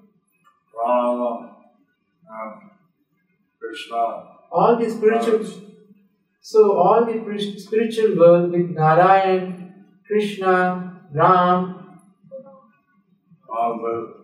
Rama, 0.77 1.57
and 2.29 2.71
Krishna, 3.61 4.05
All 4.51 4.77
the 4.79 4.91
spiritual, 4.91 5.41
so 6.43 6.77
all 6.77 7.07
the 7.07 7.57
spiritual 7.57 8.17
world 8.17 8.51
with 8.51 8.71
Narayan, 8.71 9.87
Krishna, 10.05 11.01
Ram, 11.15 12.01
all 13.49 13.79
the 13.79 14.23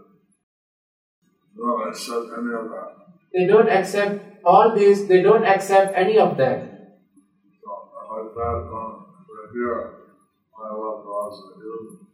don't 1.57 1.89
accept 1.89 2.27
any 2.37 2.55
of 2.55 2.71
that. 2.71 2.91
They 3.33 3.47
don't 3.47 3.69
accept 3.69 4.45
all 4.45 4.75
this, 4.75 5.03
they 5.03 5.23
don't 5.23 5.45
accept 5.45 5.95
any 5.97 6.19
of 6.19 6.37
that. 6.39 6.61
So 7.63 7.71
like 8.11 8.35
that, 8.35 8.67
um, 8.67 9.07
right 9.31 9.53
here, 9.53 9.95
my 10.59 10.71
love 10.71 11.05
laws 11.07 11.53
of 11.55 11.63
you, 11.63 12.07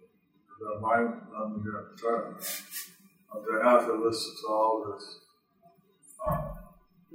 their 0.61 0.81
mind 0.81 1.15
doesn't 1.33 1.65
get 1.65 2.03
turned. 2.03 2.37
They 2.41 3.69
have 3.69 3.87
to 3.87 3.95
listen 4.05 4.33
to 4.43 4.49
all 4.53 4.85
this. 4.93 5.21
Uh, 6.27 6.64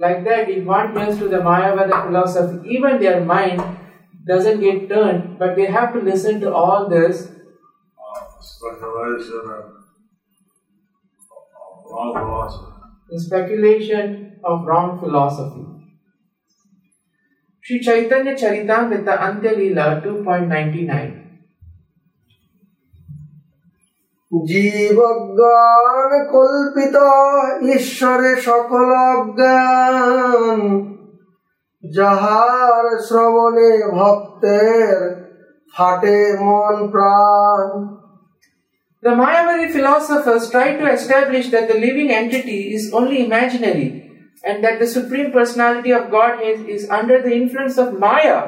Like 0.00 0.24
that, 0.24 0.48
if 0.48 0.64
one 0.64 0.94
turns 0.94 1.18
to 1.18 1.28
the 1.28 1.40
Mayavada 1.46 2.06
philosophy, 2.06 2.70
even 2.70 2.98
their 2.98 3.22
mind 3.22 3.62
doesn't 4.26 4.60
get 4.60 4.88
turned, 4.88 5.38
but 5.38 5.56
they 5.56 5.66
have 5.66 5.92
to 5.92 6.00
listen 6.00 6.40
to 6.40 6.54
all 6.54 6.88
this 6.88 7.28
speculation 8.40 9.40
and 9.44 9.64
wrong 11.90 12.12
philosophy. 12.14 12.72
the 13.10 13.20
speculation 13.20 14.40
of 14.42 14.64
wrong 14.64 14.98
philosophy. 14.98 15.66
Sri 17.60 17.80
Chaitanya 17.80 18.34
Charitamrita 18.34 19.18
Antya 19.18 19.52
Leela 19.60 20.02
2.99 20.02 21.29
জীবজ্ঞান 24.31 26.11
কল্পিত 26.33 26.95
ঈশ্বরে 27.75 28.31
সকল 28.47 28.87
অজ্ঞান 29.11 30.61
যাহার 31.83 32.83
শ্রবণে 33.07 33.71
ভক্তের 33.97 34.97
ফাটে 35.73 36.19
মন 36.45 36.75
প্রাণ 36.93 37.61
The 39.03 39.15
Mayavadi 39.21 39.67
philosophers 39.77 40.43
try 40.53 40.69
to 40.79 40.85
establish 40.97 41.45
that 41.53 41.67
the 41.71 41.79
living 41.87 42.09
entity 42.21 42.61
is 42.75 42.83
only 42.97 43.17
imaginary, 43.27 43.89
and 44.47 44.57
that 44.63 44.77
the 44.81 44.89
Supreme 44.97 45.29
Personality 45.37 45.91
of 45.97 46.09
Godhead 46.17 46.57
is 46.75 46.89
under 46.99 47.17
the 47.25 47.33
influence 47.41 47.77
of 47.83 47.99
Maya. 48.05 48.39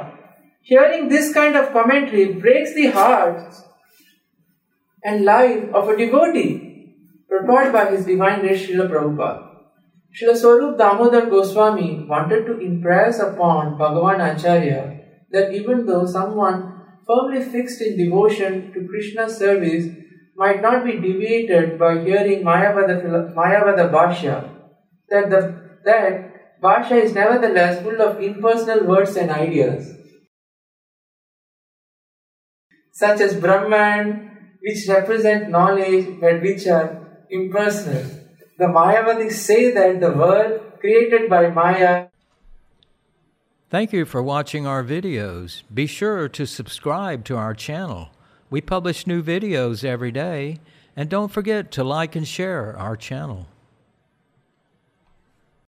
Hearing 0.70 1.04
this 1.10 1.28
kind 1.38 1.56
of 1.56 1.72
commentary 1.78 2.26
breaks 2.44 2.72
the 2.74 2.88
heart 2.88 3.40
and 5.05 5.25
life 5.25 5.69
of 5.75 5.89
a 5.89 5.97
devotee, 5.97 6.97
prepared 7.29 7.73
by 7.73 7.91
His 7.91 8.07
Divine 8.07 8.41
Grace 8.41 8.67
Srila 8.67 8.89
Prabhupada. 8.91 9.49
Srila 10.15 10.37
Swarup 10.37 10.79
Damodar 10.79 11.31
Goswami 11.31 12.05
wanted 12.09 12.45
to 12.47 12.59
impress 12.61 13.19
upon 13.19 13.79
Bhagavan 13.79 14.21
Acharya 14.35 15.01
that 15.31 15.53
even 15.53 15.87
though 15.87 16.05
someone 16.07 16.83
firmly 17.07 17.43
fixed 17.43 17.81
in 17.81 17.97
devotion 17.97 18.73
to 18.73 18.87
Krishna's 18.87 19.37
service 19.37 19.87
might 20.37 20.61
not 20.61 20.85
be 20.85 20.93
deviated 20.93 21.79
by 21.79 22.03
hearing 22.05 22.45
Mayavada, 22.45 23.35
Mayavada 23.35 23.91
Bhashya, 23.91 24.51
that, 25.09 25.31
the, 25.31 25.81
that 25.85 26.61
Bhashya 26.63 27.05
is 27.05 27.13
nevertheless 27.15 27.83
full 27.83 28.01
of 28.01 28.23
impersonal 28.23 28.85
words 28.85 29.17
and 29.17 29.31
ideas, 29.31 29.95
such 32.93 33.21
as 33.21 33.35
Brahman, 33.35 34.32
which 34.63 34.89
represent 34.89 35.51
knowledge 35.51 36.21
but 36.21 36.41
which 36.43 36.67
are 36.67 37.01
impersonal. 37.31 38.05
The 38.59 38.67
Mayavadis 38.67 39.33
say 39.33 39.73
that 39.73 40.01
the 40.01 40.13
world 40.13 40.61
created 40.81 41.29
by 41.29 41.49
Maya 41.49 42.09
Thank 43.73 43.95
you 43.95 44.05
for 44.05 44.23
watching 44.23 44.67
our 44.67 44.85
videos. 44.85 45.63
Be 45.73 45.87
sure 45.87 46.29
to 46.29 46.47
subscribe 46.47 47.25
to 47.25 47.39
our 47.39 47.55
channel. 47.55 48.11
We 48.51 48.61
publish 48.61 49.07
new 49.07 49.23
videos 49.23 49.83
every 49.83 50.13
day, 50.13 50.61
and 50.95 51.09
don't 51.09 51.33
forget 51.33 51.71
to 51.73 51.83
like 51.83 52.15
and 52.15 52.29
share 52.29 52.77
our 52.77 52.99
channel. 52.99 53.47